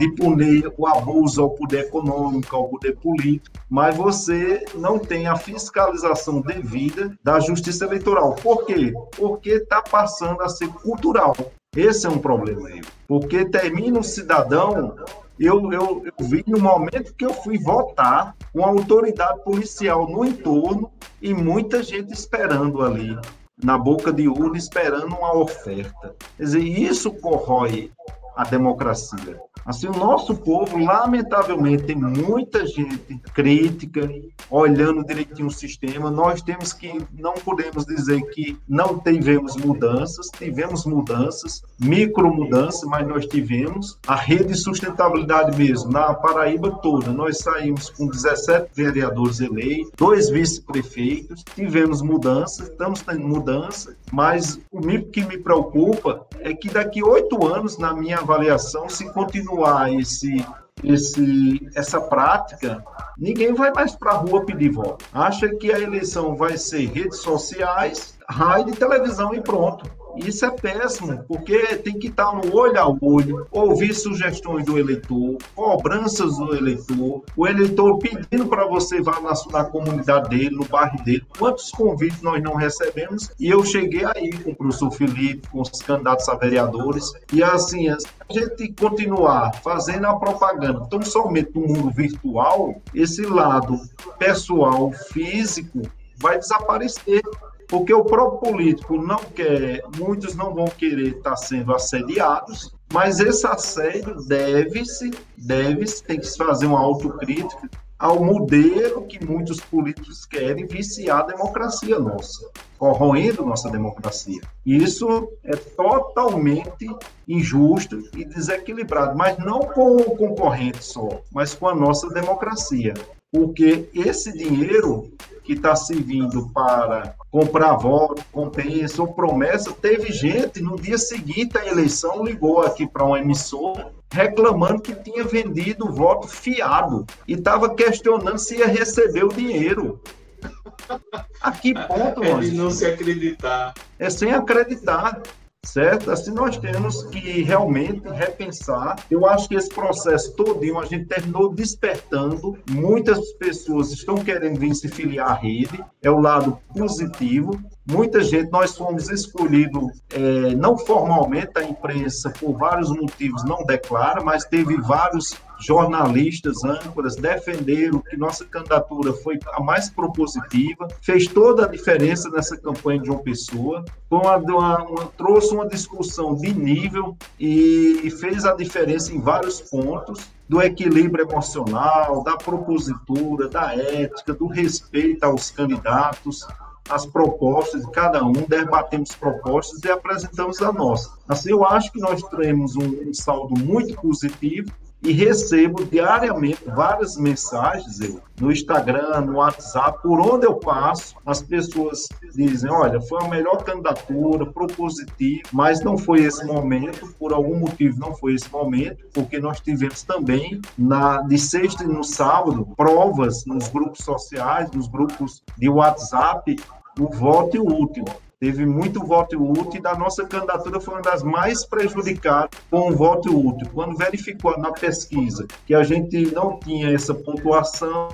[0.00, 5.36] de punir o abuso ao poder econômico, ao poder político, mas você não tem a
[5.36, 8.34] fiscalização devida da justiça eleitoral.
[8.36, 8.94] Por quê?
[9.14, 11.36] Porque está passando a ser cultural.
[11.76, 12.80] Esse é um problema aí.
[13.06, 14.96] Porque termina o cidadão.
[15.38, 20.90] Eu, eu, eu vi no momento que eu fui votar, uma autoridade policial no entorno
[21.20, 23.18] e muita gente esperando ali
[23.62, 26.14] na boca de urna esperando uma oferta.
[26.38, 27.90] Quer dizer, isso corrói
[28.40, 29.38] a democracia.
[29.66, 34.10] Assim, o nosso povo, lamentavelmente, tem muita gente crítica,
[34.48, 36.10] olhando direitinho o sistema.
[36.10, 43.06] Nós temos que, não podemos dizer que não tivemos mudanças, tivemos mudanças, micro mudanças, mas
[43.06, 43.98] nós tivemos.
[44.06, 50.30] A rede de sustentabilidade mesmo, na Paraíba toda, nós saímos com 17 vereadores eleitos, dois
[50.30, 57.46] vice-prefeitos, tivemos mudanças, estamos tendo mudança, mas o que me preocupa é que daqui oito
[57.46, 60.44] anos, na minha avaliação, se continuar esse
[60.82, 62.82] esse, essa prática,
[63.18, 65.04] ninguém vai mais para a rua pedir voto.
[65.12, 69.84] Acha que a eleição vai ser redes sociais, rádio televisão e pronto.
[70.16, 75.36] Isso é péssimo, porque tem que estar no olho a olho, ouvir sugestões do eleitor,
[75.54, 81.02] cobranças do eleitor, o eleitor pedindo para você vá na, na comunidade dele, no bairro
[81.04, 81.24] dele.
[81.38, 83.30] Quantos convites nós não recebemos?
[83.38, 87.88] E eu cheguei aí com o professor Felipe, com os candidatos a vereadores, e assim,
[87.88, 87.96] a
[88.30, 93.78] gente continuar fazendo a propaganda tão somente no mundo virtual, esse lado
[94.18, 95.82] pessoal, físico,
[96.16, 97.22] vai desaparecer
[97.70, 103.46] porque o próprio político não quer, muitos não vão querer estar sendo assediados, mas esse
[103.46, 110.66] assédio deve-se, deve-se, tem que se fazer uma autocrítica ao modelo que muitos políticos querem
[110.66, 114.40] viciar a democracia nossa, corroendo nossa democracia.
[114.66, 116.88] Isso é totalmente
[117.28, 122.94] injusto e desequilibrado, mas não com o concorrente só, mas com a nossa democracia.
[123.32, 125.12] Porque esse dinheiro
[125.44, 131.66] que está servindo para comprar voto, compensa ou promessa, teve gente no dia seguinte à
[131.66, 138.38] eleição ligou aqui para uma emissora reclamando que tinha vendido voto fiado e estava questionando
[138.38, 140.00] se ia receber o dinheiro.
[141.40, 143.72] A que ponto, É de não se acreditar.
[143.98, 145.22] É sem acreditar
[145.64, 146.10] certo?
[146.10, 148.96] Assim, nós temos que realmente repensar.
[149.10, 152.58] Eu acho que esse processo todinho a gente terminou despertando.
[152.70, 157.60] Muitas pessoas estão querendo vir se filiar à rede, é o lado positivo.
[157.86, 164.22] Muita gente, nós fomos escolhidos é, não formalmente, a imprensa, por vários motivos, não declara,
[164.22, 171.64] mas teve vários jornalistas, âncoras, defenderam que nossa candidatura foi a mais propositiva, fez toda
[171.64, 177.16] a diferença nessa campanha de João Pessoa, uma, uma, uma, trouxe uma discussão de nível
[177.38, 184.48] e fez a diferença em vários pontos do equilíbrio emocional, da propositura, da ética, do
[184.48, 186.44] respeito aos candidatos,
[186.88, 191.12] as propostas de cada um, debatemos propostas e apresentamos a nossa.
[191.28, 197.16] Assim, eu acho que nós temos um, um saldo muito positivo e recebo diariamente várias
[197.16, 203.22] mensagens eu, no Instagram, no WhatsApp, por onde eu passo, as pessoas dizem, olha, foi
[203.22, 208.50] a melhor candidatura, propositiva, mas não foi esse momento, por algum motivo não foi esse
[208.50, 214.70] momento, porque nós tivemos também, na, de sexta e no sábado, provas nos grupos sociais,
[214.72, 216.56] nos grupos de WhatsApp,
[216.98, 218.06] o voto e o último
[218.40, 222.96] teve muito voto útil e da nossa candidatura foi uma das mais prejudicadas com o
[222.96, 223.68] voto útil.
[223.74, 228.08] Quando verificou na pesquisa que a gente não tinha essa pontuação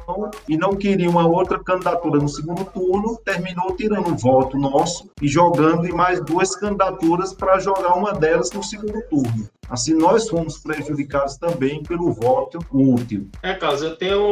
[0.48, 5.28] e não queria uma outra candidatura no segundo turno, terminou tirando o voto nosso e
[5.28, 9.48] jogando em mais duas candidaturas para jogar uma delas no segundo turno.
[9.68, 13.29] Assim, nós fomos prejudicados também pelo voto útil.
[13.42, 14.22] É, Carlos, eu tenho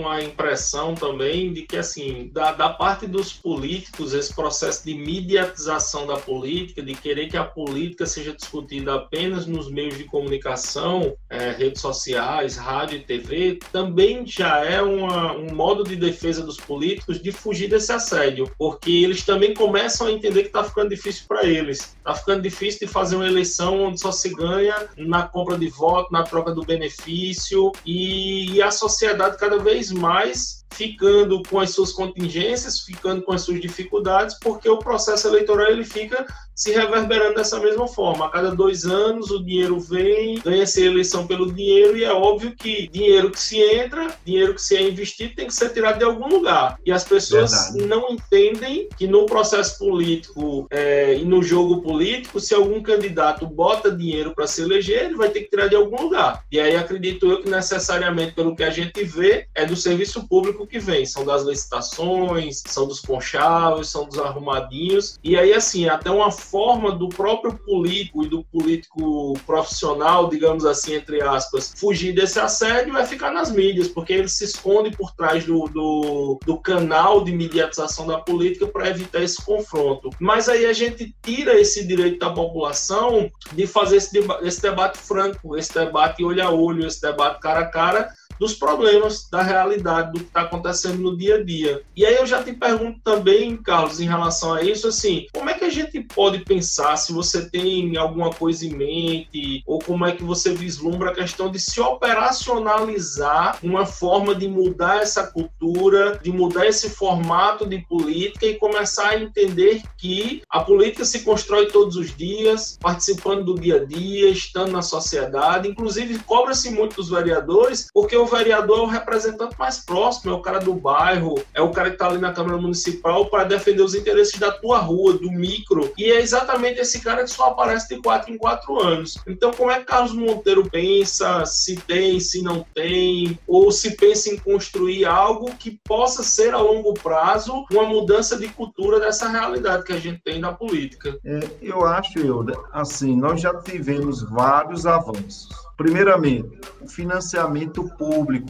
[0.00, 6.06] uma impressão também de que, assim, da, da parte dos políticos, esse processo de mediatização
[6.06, 11.50] da política, de querer que a política seja discutida apenas nos meios de comunicação, é,
[11.50, 17.22] redes sociais, rádio e TV, também já é uma, um modo de defesa dos políticos
[17.22, 21.44] de fugir desse assédio, porque eles também começam a entender que está ficando difícil para
[21.44, 21.96] eles.
[21.98, 25.68] Está ficando difícil de fazer uma eleição onde só se ganha ganha na compra de
[25.68, 31.92] voto, na troca do benefício, e a sociedade cada vez mais ficando com as suas
[31.92, 36.26] contingências, ficando com as suas dificuldades, porque o processo eleitoral ele fica
[36.58, 38.26] se reverberando dessa mesma forma.
[38.26, 42.88] A cada dois anos o dinheiro vem, ganha-se eleição pelo dinheiro e é óbvio que
[42.88, 46.26] dinheiro que se entra, dinheiro que se é investido tem que ser tirado de algum
[46.26, 46.76] lugar.
[46.84, 47.86] E as pessoas Verdade.
[47.86, 53.92] não entendem que no processo político é, e no jogo político, se algum candidato bota
[53.92, 56.42] dinheiro para se eleger, ele vai ter que tirar de algum lugar.
[56.50, 60.57] E aí acredito eu que necessariamente, pelo que a gente vê, é do serviço público
[60.58, 65.18] público que vem, são das licitações, são dos conchavos, são dos arrumadinhos.
[65.22, 70.94] E aí, assim, até uma forma do próprio político e do político profissional, digamos assim,
[70.94, 75.44] entre aspas, fugir desse assédio é ficar nas mídias, porque ele se esconde por trás
[75.44, 80.10] do, do, do canal de mediatização da política para evitar esse confronto.
[80.18, 84.98] Mas aí a gente tira esse direito da população de fazer esse, deba esse debate
[84.98, 90.12] franco, esse debate olho a olho, esse debate cara a cara, dos problemas da realidade,
[90.12, 91.82] do que está acontecendo no dia a dia.
[91.96, 95.54] E aí eu já te pergunto também, Carlos, em relação a isso, assim, como é
[95.54, 100.12] que a gente pode pensar, se você tem alguma coisa em mente, ou como é
[100.12, 106.30] que você vislumbra a questão de se operacionalizar uma forma de mudar essa cultura, de
[106.30, 111.96] mudar esse formato de política e começar a entender que a política se constrói todos
[111.96, 117.88] os dias, participando do dia a dia, estando na sociedade, inclusive cobra-se muito dos vereadores,
[117.92, 121.70] porque o vereador é o representante mais próximo, é o cara do bairro, é o
[121.70, 125.30] cara que está ali na Câmara Municipal para defender os interesses da tua rua, do
[125.30, 125.92] micro.
[125.96, 129.18] E é exatamente esse cara que só aparece de quatro em quatro anos.
[129.26, 131.44] Então, como é que Carlos Monteiro pensa?
[131.44, 136.58] Se tem, se não tem, ou se pensa em construir algo que possa ser a
[136.58, 141.18] longo prazo uma mudança de cultura dessa realidade que a gente tem na política?
[141.24, 145.48] É, eu acho, Euda, assim, nós já tivemos vários avanços
[145.78, 148.07] Primeiramente, o financiamento público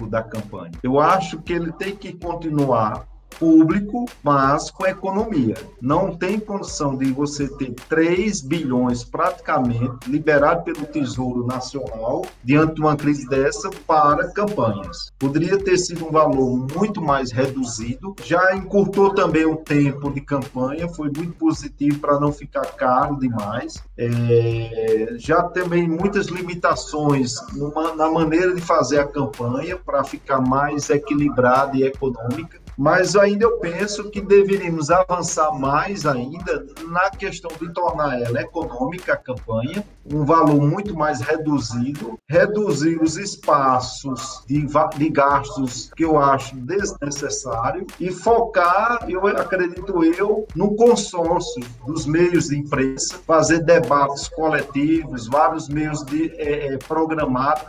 [0.09, 0.73] da campanha.
[0.83, 3.07] Eu acho que ele tem que continuar
[3.39, 5.57] público, mas com economia.
[5.81, 12.81] Não tem condição de você ter 3 bilhões praticamente liberado pelo Tesouro Nacional diante de
[12.81, 15.11] uma crise dessa para campanhas.
[15.19, 20.89] Poderia ter sido um valor muito mais reduzido, já encurtou também o tempo de campanha,
[20.89, 23.83] foi muito positivo para não ficar caro demais.
[23.97, 30.89] É, já também muitas limitações numa, na maneira de fazer a campanha para ficar mais
[30.91, 37.73] equilibrada e econômica mas ainda eu penso que deveríamos avançar mais ainda na questão de
[37.75, 44.65] tornar ela econômica a campanha, um valor muito mais reduzido, reduzir os espaços de,
[44.97, 52.47] de gastos que eu acho desnecessário e focar, eu acredito eu, no consórcio dos meios
[52.47, 56.79] de imprensa, fazer debates coletivos, vários meios de é,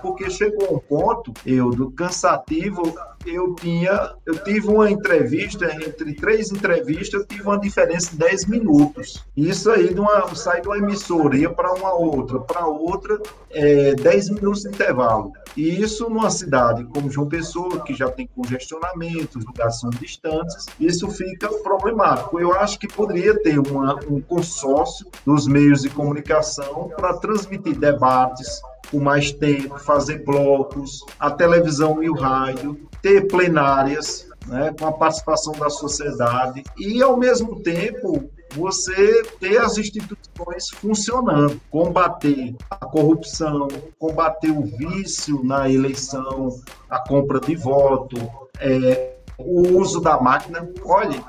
[0.01, 2.84] porque chegou um ponto, eu, do cansativo,
[3.26, 8.45] eu tinha, eu tive uma entrevista, entre três entrevistas, eu tive uma diferença de 10
[8.45, 9.26] minutos.
[9.36, 13.20] Isso aí, de uma, sai de uma emissora, ia para uma outra, para outra,
[13.51, 15.32] é, 10 minutos de intervalo.
[15.55, 21.09] E isso numa cidade como João Pessoa, que já tem congestionamento, lugares são distantes, isso
[21.09, 22.39] fica problemático.
[22.39, 28.61] Eu acho que poderia ter uma, um consórcio dos meios de comunicação para transmitir debates,
[28.92, 34.92] com mais tempo, fazer blocos, a televisão e o rádio, ter plenárias né, com a
[34.92, 43.68] participação da sociedade e, ao mesmo tempo, você ter as instituições funcionando, combater a corrupção,
[44.00, 46.50] combater o vício na eleição,
[46.90, 48.16] a compra de voto,
[48.60, 50.68] é, o uso da máquina.
[50.84, 51.24] Olha,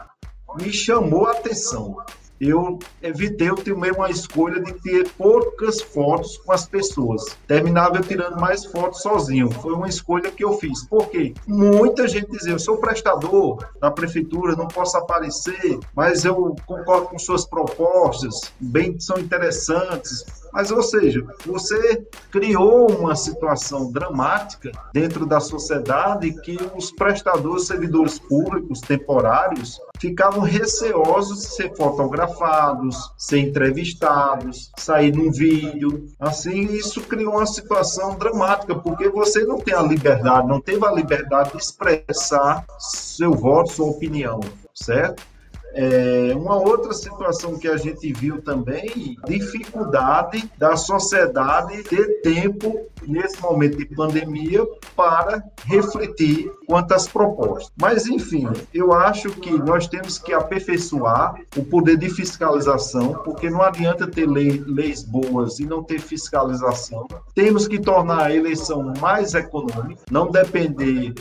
[0.58, 1.98] me chamou a atenção
[2.40, 7.22] eu evitei, eu tomei uma escolha de ter poucas fotos com as pessoas.
[7.46, 9.50] Terminava eu tirando mais fotos sozinho.
[9.50, 10.84] Foi uma escolha que eu fiz.
[10.84, 11.34] Por quê?
[11.46, 17.18] Muita gente dizia, eu sou prestador da prefeitura, não posso aparecer, mas eu concordo com
[17.18, 25.40] suas propostas, bem são interessantes, mas, ou seja, você criou uma situação dramática dentro da
[25.40, 35.14] sociedade que os prestadores, servidores públicos temporários, ficavam receosos de ser fotografados, ser entrevistados, sair
[35.14, 36.08] num vídeo.
[36.18, 40.92] Assim, isso criou uma situação dramática, porque você não tem a liberdade, não teve a
[40.92, 44.40] liberdade de expressar seu voto, sua opinião,
[44.74, 45.29] certo?
[45.72, 53.40] É, uma outra situação que a gente viu também, dificuldade da sociedade ter tempo nesse
[53.40, 54.66] momento de pandemia
[54.96, 57.72] para refletir quanto às propostas.
[57.80, 63.62] Mas, enfim, eu acho que nós temos que aperfeiçoar o poder de fiscalização, porque não
[63.62, 67.06] adianta ter lei, leis boas e não ter fiscalização.
[67.34, 71.14] Temos que tornar a eleição mais econômica, não depender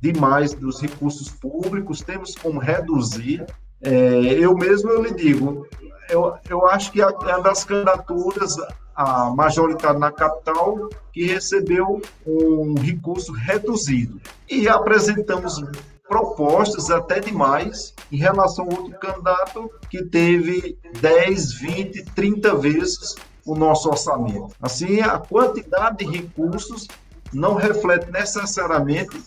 [0.00, 3.46] demais dos recursos públicos, temos como reduzir
[3.82, 3.90] é,
[4.38, 5.66] eu mesmo eu lhe digo,
[6.08, 8.56] eu, eu acho que é das candidaturas
[8.94, 14.20] a majoritária na capital que recebeu um recurso reduzido.
[14.48, 15.62] E apresentamos
[16.06, 23.14] propostas até demais em relação a outro candidato que teve 10, 20, 30 vezes
[23.46, 24.54] o nosso orçamento.
[24.60, 26.86] Assim, a quantidade de recursos
[27.32, 29.20] não reflete necessariamente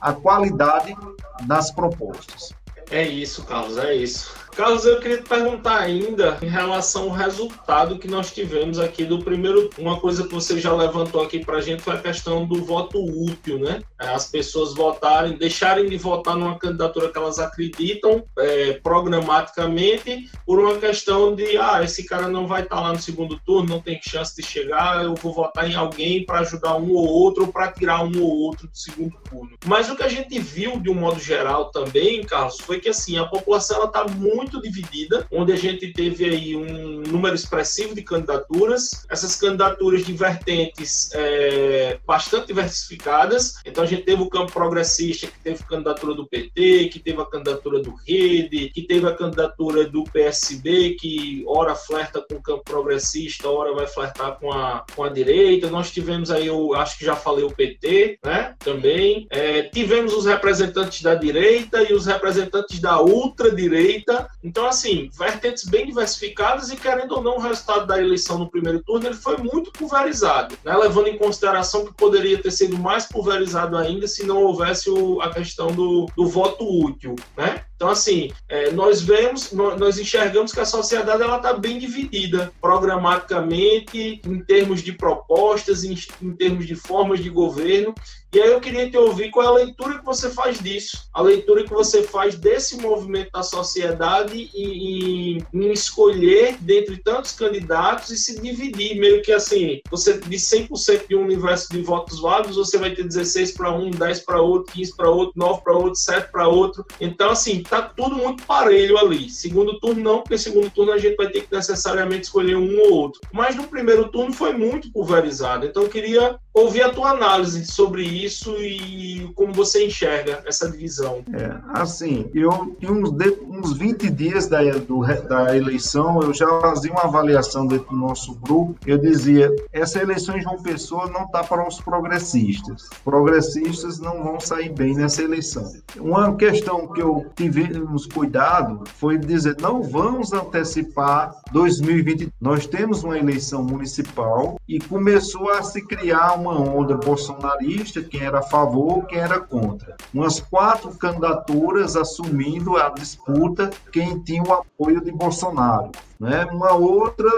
[0.00, 0.96] a qualidade
[1.42, 2.54] das propostas.
[2.92, 4.41] É isso, Carlos, é isso.
[4.54, 9.18] Carlos, eu queria te perguntar ainda em relação ao resultado que nós tivemos aqui do
[9.18, 9.70] primeiro.
[9.78, 13.02] Uma coisa que você já levantou aqui para a gente foi a questão do voto
[13.02, 13.80] útil, né?
[13.98, 20.60] É, as pessoas votarem, deixarem de votar numa candidatura que elas acreditam é, programaticamente por
[20.60, 23.98] uma questão de, ah, esse cara não vai estar lá no segundo turno, não tem
[24.02, 27.72] chance de chegar, eu vou votar em alguém para ajudar um ou outro ou para
[27.72, 29.56] tirar um ou outro do segundo turno.
[29.64, 33.16] Mas o que a gente viu de um modo geral também, Carlos, foi que assim
[33.18, 38.02] a população está muito muito dividida, onde a gente teve aí um número expressivo de
[38.02, 43.54] candidaturas, essas candidaturas de vertentes é, bastante diversificadas.
[43.64, 47.24] Então a gente teve o campo progressista, que teve candidatura do PT, que teve a
[47.24, 52.64] candidatura do Rede, que teve a candidatura do PSB, que ora flerta com o campo
[52.64, 55.70] progressista, ora vai flertar com a, com a direita.
[55.70, 58.54] Nós tivemos aí, eu acho que já falei o PT, né?
[58.58, 59.26] Também.
[59.30, 65.86] É, tivemos os representantes da direita e os representantes da ultradireita, então, assim, vertentes bem
[65.86, 69.70] diversificadas e, querendo ou não, o resultado da eleição no primeiro turno ele foi muito
[69.72, 70.76] pulverizado, né?
[70.76, 75.30] levando em consideração que poderia ter sido mais pulverizado ainda se não houvesse o, a
[75.30, 77.14] questão do, do voto útil.
[77.36, 77.64] Né?
[77.82, 84.22] Então, assim, é, nós vemos, nós enxergamos que a sociedade ela está bem dividida programaticamente,
[84.24, 87.92] em termos de propostas, em, em, termos de formas de governo.
[88.34, 91.20] E aí eu queria te ouvir qual é a leitura que você faz disso, a
[91.20, 98.08] leitura que você faz desse movimento da sociedade e, e em escolher dentre tantos candidatos
[98.08, 102.56] e se dividir, meio que assim, você de 100% de um universo de votos válidos,
[102.56, 105.96] você vai ter 16 para um, 10 para outro, 15 para outro, 9 para outro,
[105.96, 106.86] 7 para outro.
[107.00, 109.28] Então, assim, tá tudo muito parelho ali.
[109.28, 112.94] Segundo turno não, porque segundo turno a gente vai ter que necessariamente escolher um ou
[112.94, 113.20] outro.
[113.30, 115.66] Mas no primeiro turno foi muito pulverizado.
[115.66, 121.22] Então eu queria ouvir a tua análise sobre isso e como você enxerga essa divisão.
[121.32, 123.10] É, assim, eu uns,
[123.48, 128.34] uns 20 dias da, do, da eleição, eu já fazia uma avaliação dentro do nosso
[128.34, 128.76] grupo.
[128.86, 132.88] Eu dizia: essa eleição em João Pessoa não está para os progressistas.
[133.04, 135.72] Progressistas não vão sair bem nessa eleição.
[135.96, 142.32] Uma questão que eu tive tivemos cuidado foi dizer não vamos antecipar 2020.
[142.40, 148.40] Nós temos uma eleição municipal e começou a se criar uma onda bolsonarista, quem era
[148.40, 149.96] a favor, quem era contra.
[150.12, 155.92] Umas quatro candidaturas assumindo a disputa quem tinha o apoio de Bolsonaro.
[156.18, 156.44] Né?
[156.46, 157.30] Uma outra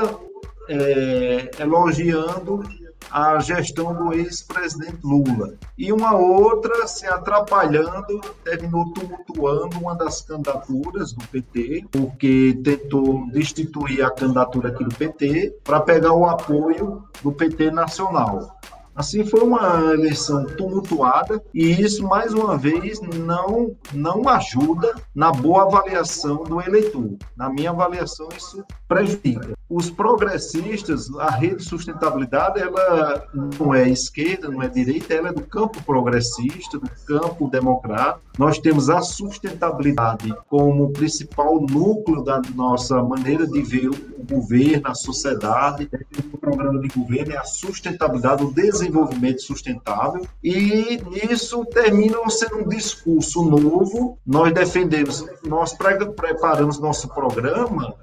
[0.69, 2.65] é, elogiando
[3.11, 5.55] a gestão do ex-presidente Lula.
[5.77, 14.03] E uma outra se atrapalhando, terminou tumultuando uma das candidaturas do PT, porque tentou destituir
[14.05, 18.59] a candidatura aqui do PT para pegar o apoio do PT nacional.
[18.95, 25.63] Assim, foi uma eleição tumultuada e isso, mais uma vez, não, não ajuda na boa
[25.63, 27.17] avaliação do eleitor.
[27.37, 29.55] Na minha avaliação, isso prejudica.
[29.75, 33.27] Os progressistas, a rede sustentabilidade, ela
[33.59, 38.23] não é esquerda, não é direita, ela é do campo progressista, do campo democrático.
[38.39, 44.95] Nós temos a sustentabilidade como principal núcleo da nossa maneira de ver o governo, a
[44.95, 45.91] sociedade.
[46.33, 52.59] O programa de governo é a sustentabilidade, o desenvolvimento desenvolvimento sustentável, e nisso termina sendo
[52.59, 54.19] um discurso novo.
[54.27, 57.95] Nós defendemos, nós preparamos nosso programa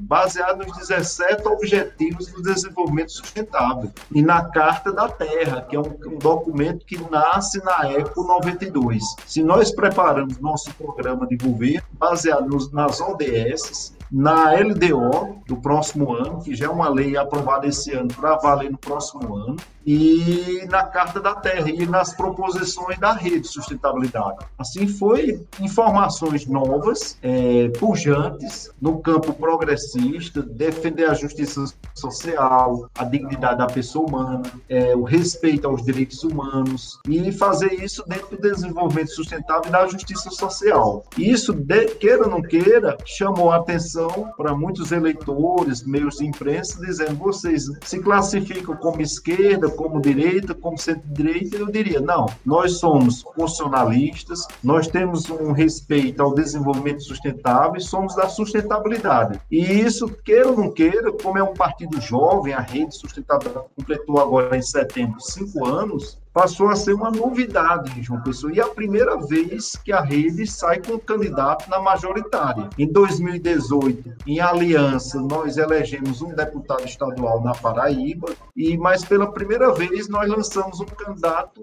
[0.00, 1.06] baseado nos 17
[1.50, 6.98] Objetivos do Desenvolvimento Sustentável e na Carta da Terra, que é um, um documento que
[7.10, 9.02] nasce na ECO 92.
[9.26, 16.12] Se nós preparamos nosso programa de governo baseado nos, nas ODS, na LDO do próximo
[16.12, 20.64] ano, que já é uma lei aprovada esse ano para valer no próximo ano, e
[20.70, 24.46] na Carta da Terra e nas proposições da rede de sustentabilidade.
[24.58, 33.58] Assim, foi informações novas, é, pujantes, no campo progressista, defender a justiça social, a dignidade
[33.58, 39.10] da pessoa humana, é, o respeito aos direitos humanos, e fazer isso dentro do desenvolvimento
[39.10, 41.04] sustentável e da justiça social.
[41.18, 44.01] Isso, de, queira ou não queira, chamou a atenção
[44.36, 50.78] para muitos eleitores, meios de imprensa, dizendo: vocês se classificam como esquerda, como direita, como
[50.78, 57.80] centro-direita, eu diria, não, nós somos funcionalistas, nós temos um respeito ao desenvolvimento sustentável e
[57.80, 59.40] somos da sustentabilidade.
[59.50, 64.20] E isso, queira ou não queira, como é um partido jovem, a Rede Sustentável completou
[64.20, 68.52] agora em setembro cinco anos, passou a ser uma novidade em João Pessoa.
[68.52, 72.70] E é a primeira vez que a rede sai com um candidato na majoritária.
[72.78, 79.72] Em 2018, em aliança, nós elegemos um deputado estadual na Paraíba, e mas pela primeira
[79.72, 81.60] vez nós lançamos um candidato,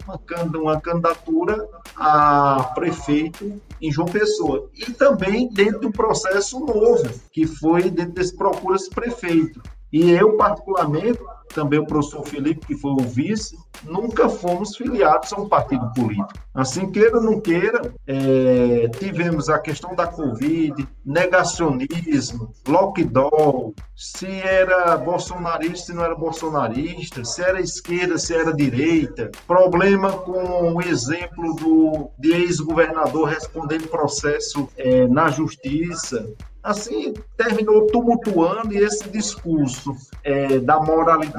[0.58, 4.70] uma, candidatura a prefeito em João Pessoa.
[4.76, 9.62] E também dentro de um processo novo, que foi dentro desse Procura-se Prefeito.
[9.92, 11.20] E eu, particularmente,
[11.54, 16.34] também o professor Felipe, que foi o vice, nunca fomos filiados a um partido político.
[16.54, 24.98] Assim, queira ou não queira, é, tivemos a questão da Covid, negacionismo, lockdown, se era
[24.98, 31.56] bolsonarista, se não era bolsonarista, se era esquerda, se era direita, problema com o exemplo
[31.56, 40.60] do, de ex-governador respondendo processo é, na justiça, assim, terminou tumultuando e esse discurso é,
[40.60, 41.39] da moralidade,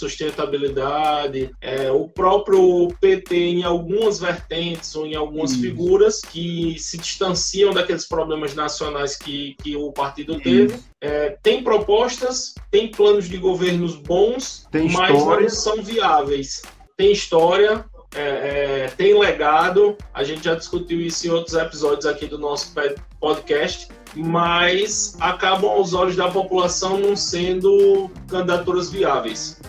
[1.60, 8.06] É, o próprio PT em algumas vertentes ou em algumas figuras que se distanciam daqueles
[8.06, 10.78] problemas nacionais que, que o partido teve.
[11.00, 15.42] É, tem propostas, tem planos de governos bons, tem mas história.
[15.42, 16.62] não são viáveis.
[16.96, 22.26] Tem história, é, é, tem legado, a gente já discutiu isso em outros episódios aqui
[22.26, 22.72] do nosso
[23.20, 29.60] podcast, mas acabam aos olhos da população não sendo candidaturas viáveis.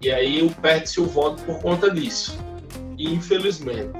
[0.00, 2.38] E aí perde-se o voto por conta disso.
[2.98, 3.90] Infelizmente.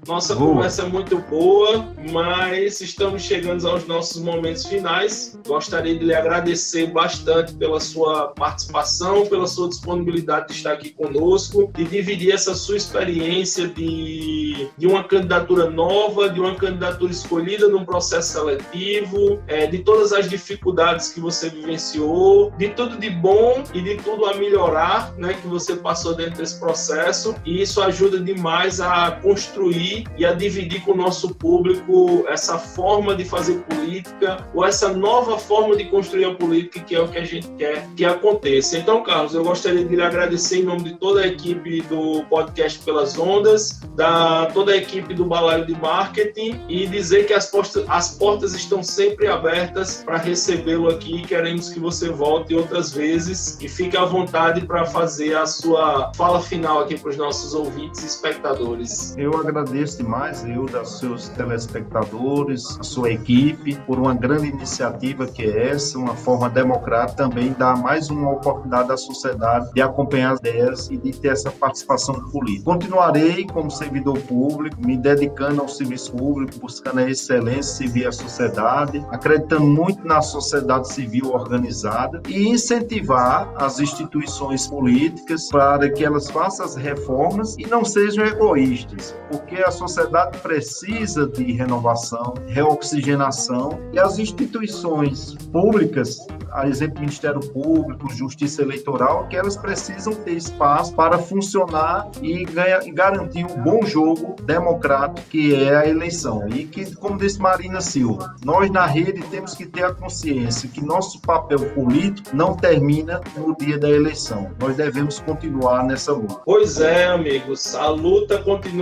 [0.07, 0.53] nossa boa.
[0.53, 5.37] conversa é muito boa, mas estamos chegando aos nossos momentos finais.
[5.45, 11.69] Gostaria de lhe agradecer bastante pela sua participação, pela sua disponibilidade de estar aqui conosco,
[11.75, 17.83] de dividir essa sua experiência de, de uma candidatura nova, de uma candidatura escolhida num
[17.83, 23.81] processo seletivo, é, de todas as dificuldades que você vivenciou, de tudo de bom e
[23.81, 27.35] de tudo a melhorar, né, que você passou dentro desse processo.
[27.45, 33.15] E isso ajuda demais a construir e a dividir com o nosso público essa forma
[33.15, 37.17] de fazer política ou essa nova forma de construir a política que é o que
[37.17, 38.77] a gente quer que aconteça.
[38.77, 42.79] Então, Carlos, eu gostaria de lhe agradecer em nome de toda a equipe do podcast
[42.79, 47.83] Pelas Ondas, da toda a equipe do Balaio de Marketing e dizer que as, portas,
[47.87, 51.21] as portas estão sempre abertas para recebê-lo aqui.
[51.23, 56.41] Queremos que você volte outras vezes e fique à vontade para fazer a sua fala
[56.41, 59.06] final aqui para os nossos ouvintes e espectadores.
[59.15, 65.43] Eu agradeço demais, eu, dos seus telespectadores, a sua equipe, por uma grande iniciativa que
[65.43, 70.39] é essa, uma forma democrática também dá mais uma oportunidade à sociedade de acompanhar as
[70.39, 72.65] ideias e de ter essa participação política.
[72.65, 79.05] Continuarei como servidor público, me dedicando ao serviço público, buscando a excelência civil à sociedade,
[79.09, 86.65] acreditando muito na sociedade civil organizada e incentivar as instituições políticas para que elas façam
[86.65, 88.96] as reformas e não sejam egoístas,
[89.29, 96.17] porque a sociedade precisa de renovação, reoxigenação e as instituições públicas,
[96.51, 102.45] a exemplo Ministério Público, Justiça Eleitoral, que elas precisam ter espaço para funcionar e,
[102.91, 106.47] garantir um bom jogo democrático que é a eleição.
[106.49, 110.83] E que, como disse Marina Silva, nós na rede temos que ter a consciência que
[110.83, 114.51] nosso papel político não termina no dia da eleição.
[114.59, 116.41] Nós devemos continuar nessa luta.
[116.45, 118.37] Pois é, amigos, a luta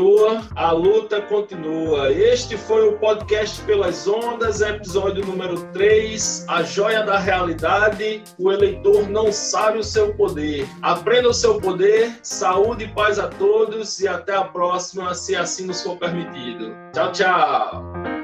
[0.05, 2.11] continua, a luta continua.
[2.11, 8.23] Este foi o podcast Pelas Ondas, episódio número 3, A Joia da Realidade.
[8.37, 10.67] O eleitor não sabe o seu poder.
[10.81, 15.65] Aprenda o seu poder, saúde e paz a todos e até a próxima, se assim
[15.65, 16.75] nos for permitido.
[16.93, 18.14] Tchau, tchau.